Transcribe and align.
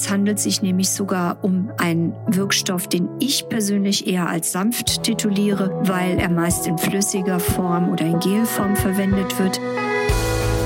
Es 0.00 0.08
handelt 0.08 0.38
sich 0.38 0.62
nämlich 0.62 0.90
sogar 0.90 1.38
um 1.42 1.72
einen 1.76 2.14
Wirkstoff, 2.28 2.86
den 2.86 3.08
ich 3.18 3.48
persönlich 3.48 4.06
eher 4.06 4.28
als 4.28 4.52
sanft 4.52 5.02
tituliere, 5.02 5.76
weil 5.82 6.20
er 6.20 6.28
meist 6.28 6.68
in 6.68 6.78
flüssiger 6.78 7.40
Form 7.40 7.88
oder 7.88 8.06
in 8.06 8.20
Gelform 8.20 8.76
verwendet 8.76 9.36
wird. 9.40 9.60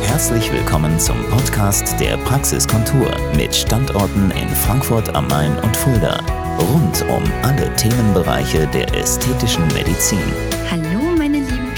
Herzlich 0.03 0.53
willkommen 0.53 1.00
zum 1.00 1.16
Podcast 1.30 1.98
der 1.98 2.18
Praxiskontur 2.18 3.10
mit 3.34 3.54
Standorten 3.54 4.30
in 4.32 4.50
Frankfurt 4.50 5.14
am 5.14 5.28
Main 5.28 5.58
und 5.60 5.74
Fulda. 5.78 6.21
Rund 6.58 7.03
um 7.08 7.22
alle 7.42 7.74
Themenbereiche 7.76 8.67
der 8.67 8.94
ästhetischen 8.94 9.67
Medizin. 9.69 10.19
Hallo 10.71 11.01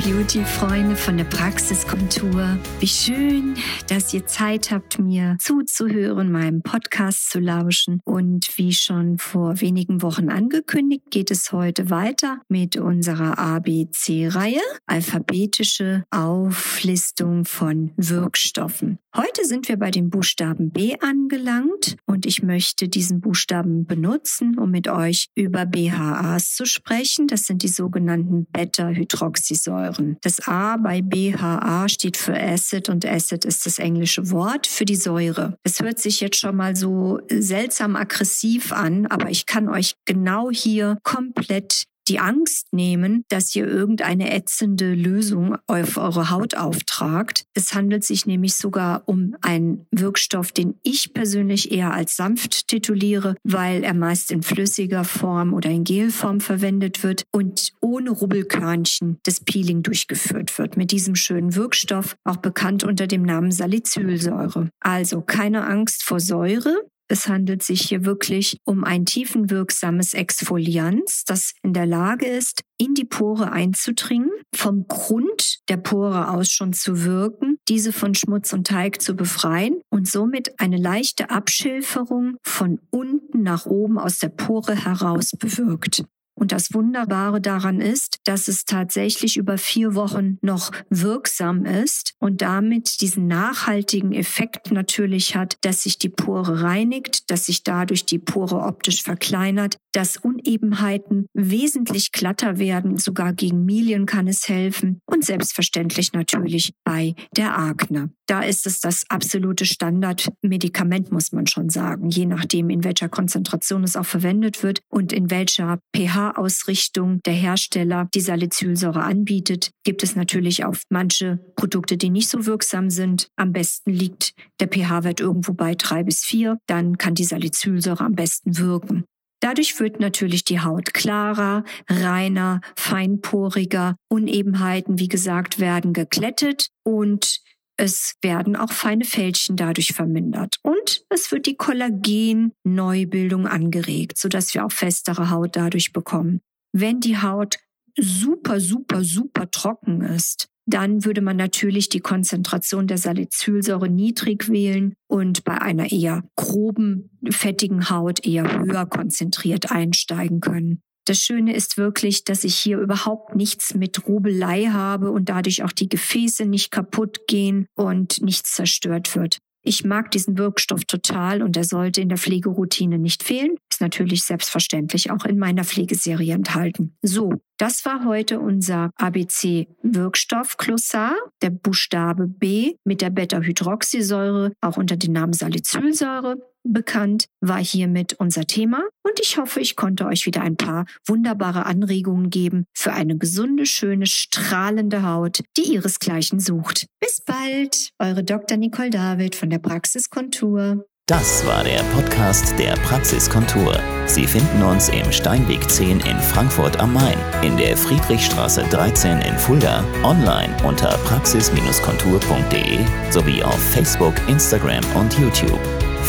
Beauty-Freunde 0.05 0.97
von 0.97 1.17
der 1.17 1.25
Praxiskontur. 1.25 2.59
Wie 2.79 2.87
schön, 2.87 3.55
dass 3.89 4.13
ihr 4.13 4.27
Zeit 4.27 4.71
habt, 4.71 4.99
mir 4.99 5.39
zuzuhören, 5.41 6.31
meinem 6.31 6.61
Podcast 6.61 7.31
zu 7.31 7.41
lauschen. 7.41 8.03
Und 8.05 8.47
wie 8.59 8.75
schon 8.75 9.17
vor 9.17 9.63
wenigen 9.63 10.03
Wochen 10.03 10.29
angekündigt, 10.29 11.05
geht 11.11 11.31
es 11.31 11.53
heute 11.53 11.89
weiter 11.89 12.43
mit 12.49 12.77
unserer 12.77 13.39
ABC-Reihe, 13.39 14.61
alphabetische 14.85 16.05
Auflistung 16.11 17.47
von 17.47 17.93
Wirkstoffen. 17.97 18.99
Heute 19.17 19.45
sind 19.45 19.69
wir 19.69 19.79
bei 19.79 19.91
dem 19.91 20.11
Buchstaben 20.11 20.71
B 20.71 20.97
angelangt 21.01 21.97
und 22.05 22.27
ich 22.27 22.43
möchte 22.43 22.89
diesen 22.89 23.21
Buchstaben 23.21 23.87
benutzen, 23.87 24.59
um 24.59 24.71
mit 24.71 24.89
euch 24.89 25.29
über 25.35 25.65
BHAs 25.65 26.55
zu 26.57 26.67
sprechen. 26.67 27.29
Das 27.29 27.47
sind 27.47 27.63
die 27.63 27.69
sogenannten 27.69 28.47
Beta-Hydroxysäuren. 28.47 29.94
Säuren. 29.95 30.17
Das 30.23 30.47
A 30.47 30.77
bei 30.77 31.03
BHA 31.03 31.89
steht 31.89 32.17
für 32.17 32.35
Acid 32.35 32.89
und 32.89 33.07
Acid 33.07 33.45
ist 33.45 33.67
das 33.67 33.79
englische 33.79 34.31
Wort 34.31 34.67
für 34.67 34.85
die 34.85 34.97
Säure. 34.97 35.57
Es 35.63 35.81
hört 35.81 35.99
sich 35.99 36.21
jetzt 36.21 36.39
schon 36.39 36.57
mal 36.57 36.77
so 36.77 37.21
seltsam 37.31 37.97
aggressiv 37.97 38.73
an, 38.73 39.07
aber 39.07 39.31
ich 39.31 39.47
kann 39.47 39.69
euch 39.69 39.95
genau 40.05 40.51
hier 40.51 40.99
komplett 41.03 41.85
die 42.09 42.19
Angst 42.19 42.73
nehmen, 42.73 43.25
dass 43.29 43.55
ihr 43.55 43.67
irgendeine 43.67 44.33
ätzende 44.33 44.95
Lösung 44.95 45.57
auf 45.67 45.97
eure 45.97 46.31
Haut 46.31 46.55
auftragt. 46.55 47.45
Es 47.55 47.75
handelt 47.75 48.05
sich 48.05 48.27
nämlich 48.27 48.55
sogar 48.55 49.03
um 49.07 49.37
einen 49.41 49.87
Wirkstoff, 49.91 50.53
den 50.53 50.75
ich 50.83 51.13
persönlich 51.15 51.73
eher 51.73 51.93
als 51.93 52.17
sanft 52.17 52.69
tituliere, 52.69 53.37
weil 53.43 53.85
er 53.85 53.95
meist 53.95 54.31
in 54.31 54.43
flüssiger 54.43 55.05
Form 55.05 55.55
oder 55.55 55.71
in 55.71 55.85
Gelform 55.85 56.41
verwendet 56.41 57.03
wird 57.03 57.25
und 57.33 57.73
ohne 57.81 58.11
Rubbelkörnchen 58.11 59.19
das 59.25 59.41
Peeling 59.41 59.83
durchgeführt 59.83 60.59
wird 60.59 60.77
mit 60.77 60.91
diesem 60.91 61.15
schönen 61.15 61.55
Wirkstoff, 61.55 62.17
auch 62.25 62.37
bekannt 62.37 62.85
unter 62.85 63.07
dem 63.07 63.23
Namen 63.23 63.53
Salicylsäure. 63.53 64.69
Also 64.81 65.21
keine 65.21 65.67
Angst 65.67 66.05
vor 66.05 66.21
Säure, 66.21 66.77
es 67.09 67.29
handelt 67.29 67.63
sich 67.63 67.83
hier 67.83 68.05
wirklich 68.05 68.59
um 68.65 68.85
ein 68.85 69.05
tiefenwirksames 69.05 70.15
Exfolianz, 70.15 71.25
das 71.27 71.53
in 71.63 71.73
der 71.73 71.87
Lage 71.87 72.27
ist, 72.27 72.63
in 72.79 72.95
die 72.95 73.05
Pore 73.05 73.53
einzudringen, 73.53 74.31
vom 74.55 74.87
Grund 74.89 75.59
der 75.69 75.77
Pore 75.77 76.31
aus 76.31 76.49
schon 76.51 76.73
zu 76.73 77.05
wirken, 77.05 77.59
diese 77.69 77.93
von 77.93 78.15
Schmutz 78.15 78.53
und 78.53 78.67
Teig 78.67 79.01
zu 79.01 79.15
befreien 79.15 79.81
und 79.91 80.09
somit 80.09 80.59
eine 80.59 80.77
leichte 80.77 81.31
Abschilferung 81.31 82.37
von 82.43 82.81
unten 82.91 83.43
nach 83.43 83.67
oben 83.67 83.99
aus 83.99 84.19
der 84.19 84.31
Pore 84.31 84.75
heraus 84.75 85.31
bewirkt. 85.39 86.05
Und 86.35 86.53
das 86.53 86.75
Wunderbare 86.75 87.41
daran 87.41 87.81
ist, 87.81 88.19
dass 88.25 88.49
es 88.49 88.65
tatsächlich 88.65 89.37
über 89.37 89.57
vier 89.57 89.95
Wochen 89.95 90.39
noch 90.43 90.73
wirksam 90.91 91.65
ist 91.65 92.15
und 92.19 92.43
damit 92.43 93.01
diesen 93.01 93.29
nachhaltigen 93.29 94.13
Effekt 94.13 94.73
natürlich 94.73 95.37
hat, 95.37 95.57
dass 95.63 95.85
sich 95.85 95.99
die 95.99 96.09
Pore 96.09 96.63
reinigt, 96.63 97.31
dass 97.31 97.47
sich 97.47 97.63
dadurch 97.63 98.05
die 98.05 98.19
Pore 98.19 98.61
optisch 98.61 99.03
verkleinert, 99.03 99.77
dass 99.93 100.17
Unebenheiten 100.17 101.27
wesentlich 101.35 102.11
glatter 102.11 102.59
werden, 102.59 102.99
sogar 102.99 103.33
gegen 103.33 103.65
Milien 103.65 104.07
kann 104.07 104.27
es 104.27 104.49
helfen 104.49 105.01
und 105.07 105.25
selbstverständlich 105.25 106.13
natürlich 106.13 106.75
bei 106.85 107.15
der 107.37 107.57
Akne. 107.57 108.11
Da 108.27 108.41
ist 108.41 108.67
es 108.67 108.81
das 108.81 109.05
absolute 109.09 109.67
Standardmedikament, 109.67 111.13
muss 111.13 111.33
man 111.33 111.47
schon 111.47 111.69
sagen, 111.69 112.09
je 112.09 112.25
nachdem, 112.25 112.71
in 112.71 112.83
welcher 112.83 113.09
Konzentration 113.09 113.85
es 113.85 113.97
auch 113.97 114.07
verwendet 114.07 114.63
wird 114.63 114.81
und 114.89 115.13
in 115.13 115.31
welcher 115.31 115.79
pH-Ausrichtung 115.95 117.21
der 117.27 117.35
Hersteller 117.35 118.09
die 118.15 118.21
Salicylsäure 118.21 119.03
anbietet. 119.03 119.71
Gibt 119.85 120.03
es 120.03 120.17
natürlich 120.17 120.65
auch 120.65 120.77
manche 120.89 121.39
Produkte, 121.57 121.99
die 121.99 122.11
nicht 122.11 122.29
so 122.29 122.47
wirksam 122.47 122.89
sind. 122.89 123.29
Am 123.37 123.53
besten 123.53 123.91
liegt 123.91 124.33
der 124.59 124.69
pH-Wert 124.69 125.21
irgendwo 125.21 125.53
bei 125.53 125.75
drei 125.75 126.03
bis 126.03 126.25
vier. 126.25 126.59
Dann 126.67 126.97
kann 126.97 127.15
die 127.15 127.25
Salicylsäure 127.25 128.05
am 128.05 128.15
besten 128.15 128.57
wirken. 128.57 129.05
Dadurch 129.41 129.79
wird 129.79 130.01
natürlich 130.01 130.45
die 130.45 130.61
Haut 130.61 130.95
klarer, 130.95 131.65
reiner, 131.87 132.63
feinporiger. 132.77 133.97
Unebenheiten, 134.09 134.99
wie 134.99 135.09
gesagt, 135.09 135.59
werden 135.59 135.93
geklettet 135.93 136.69
und 136.83 137.43
es 137.77 138.15
werden 138.23 138.57
auch 138.57 138.73
feine 138.73 139.05
Fältchen 139.05 139.57
dadurch 139.57 139.93
vermindert 139.93 140.59
und 140.63 141.05
es 141.09 141.33
wird 141.33 141.47
die 141.47 141.57
Kollagenneubildung 141.57 143.47
angeregt, 143.47 144.19
sodass 144.19 144.55
wir 144.55 144.65
auch 144.65 144.73
festere 144.73 145.31
Haut 145.31 145.57
dadurch 145.57 145.93
bekommen. 145.93 146.41
Wenn 146.73 147.01
die 147.01 147.19
Haut 147.19 147.59
super, 147.99 148.61
super, 148.61 149.05
super 149.05 149.51
trocken 149.51 150.03
ist, 150.03 150.49
dann 150.67 151.05
würde 151.05 151.21
man 151.21 151.37
natürlich 151.37 151.89
die 151.89 152.01
Konzentration 152.01 152.87
der 152.87 152.99
Salicylsäure 152.99 153.89
niedrig 153.89 154.49
wählen 154.49 154.95
und 155.07 155.45
bei 155.45 155.61
einer 155.61 155.93
eher 155.93 156.23
groben, 156.37 157.11
fettigen 157.29 157.91
Haut 157.91 158.25
eher 158.27 158.61
höher 158.61 158.87
konzentriert 158.87 159.71
einsteigen 159.71 160.41
können. 160.41 160.81
Das 161.07 161.19
Schöne 161.19 161.55
ist 161.55 161.77
wirklich, 161.77 162.25
dass 162.25 162.45
ich 162.45 162.57
hier 162.57 162.79
überhaupt 162.79 163.37
nichts 163.37 163.75
mit 163.75 164.07
Rubelei 164.07 164.67
habe 164.67 165.11
und 165.11 165.29
dadurch 165.29 165.63
auch 165.63 165.73
die 165.73 165.89
Gefäße 165.89 166.47
nicht 166.47 166.71
kaputt 166.71 167.27
gehen 167.27 167.67
und 167.75 168.23
nichts 168.23 168.53
zerstört 168.53 169.15
wird. 169.15 169.39
Ich 169.67 169.83
mag 169.83 170.11
diesen 170.11 170.37
Wirkstoff 170.37 170.85
total 170.85 171.43
und 171.43 171.57
er 171.57 171.65
sollte 171.65 172.03
in 172.03 172.11
der 172.11 172.19
Pflegeroutine 172.19 172.99
nicht 172.99 173.23
fehlen. 173.23 173.57
Ist 173.71 173.81
natürlich 173.81 174.23
selbstverständlich 174.25 175.11
auch 175.11 175.25
in 175.25 175.39
meiner 175.39 175.65
Pflegeserie 175.65 176.35
enthalten. 176.35 176.95
So, 177.01 177.33
das 177.57 177.85
war 177.87 178.05
heute 178.05 178.41
unser 178.41 178.91
ABC-Wirkstoff 178.97 180.59
Glossar, 180.59 181.15
der 181.41 181.51
Buchstabe 181.51 182.29
B 182.29 182.75
mit 182.85 183.01
der 183.01 183.11
Beta-Hydroxysäure, 183.11 184.53
auch 184.61 184.77
unter 184.77 184.97
dem 184.97 185.13
Namen 185.13 185.33
Salicylsäure 185.33 186.37
bekannt, 186.65 187.27
war 187.41 187.63
hiermit 187.63 188.15
unser 188.15 188.47
Thema 188.47 188.83
und 189.03 189.21
ich 189.21 189.39
hoffe, 189.39 189.61
ich 189.61 189.77
konnte 189.77 190.07
euch 190.07 190.27
wieder 190.27 190.43
ein 190.43 190.57
paar 190.57 190.87
wunderbare 191.07 191.67
Anregungen 191.67 192.31
geben 192.31 192.65
für 192.75 192.93
eine 192.93 193.17
gesunde, 193.17 193.67
schöne, 193.67 194.07
strahlende 194.07 195.03
Haut, 195.03 195.41
die 195.57 195.75
ihresgleichen 195.75 196.41
sucht. 196.41 196.87
Bis 197.01 197.21
bald, 197.21 197.91
eure 197.99 198.25
Dr. 198.25 198.57
Nicole 198.57 198.91
David 198.91 199.35
von 199.35 199.51
der 199.51 199.59
Praxiskontur. 199.59 200.85
Das 201.07 201.45
war 201.45 201.63
der 201.65 201.83
Podcast 201.95 202.59
der 202.59 202.77
Praxiskontur. 202.77 203.79
Sie 204.07 204.27
finden 204.27 204.63
uns 204.63 204.89
im 204.89 205.13
Steinweg 205.13 205.69
10 205.69 206.01
in 206.01 206.19
Frankfurt 206.19 206.81
am 206.81 206.95
Main, 206.95 207.19
in 207.43 207.59
der 207.59 207.77
Friedrichstraße 207.77 208.63
13 208.71 209.21
in 209.21 209.37
Fulda, 209.37 209.85
online 210.03 210.57
unter 210.67 210.97
praxis-kontur.de 211.05 212.79
sowie 213.11 213.43
auf 213.43 213.63
Facebook, 213.75 214.15
Instagram 214.29 214.83
und 214.97 215.13
YouTube. 215.19 215.61